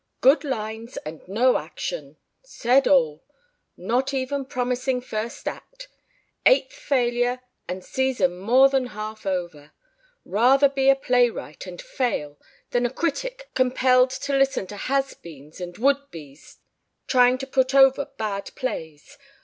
Good 0.21 0.43
lines 0.43 0.97
and 1.05 1.21
no 1.27 1.59
action... 1.59 2.17
said 2.41 2.87
all... 2.87 3.23
not 3.77 4.15
even 4.15 4.45
promising 4.45 4.99
first 4.99 5.47
act... 5.47 5.89
eighth 6.43 6.73
failure 6.73 7.41
and 7.67 7.85
season 7.85 8.35
more 8.39 8.67
than 8.67 8.87
half 8.97 9.27
over... 9.27 9.73
rather 10.25 10.67
be 10.69 10.89
a 10.89 10.95
playwright 10.95 11.67
and 11.67 11.79
fail 11.79 12.39
than 12.71 12.87
a 12.87 12.91
critic 12.91 13.51
compelled 13.53 14.09
to 14.09 14.35
listen 14.35 14.65
to 14.65 14.75
has 14.75 15.13
beens 15.13 15.61
and 15.61 15.77
would 15.77 16.09
bes 16.09 16.57
trying 17.05 17.37
to 17.37 17.45
put 17.45 17.75
over 17.75 18.05
bad 18.17 18.49
plays. 18.55 19.19